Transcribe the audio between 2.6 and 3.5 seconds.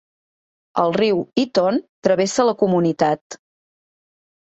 comunitat.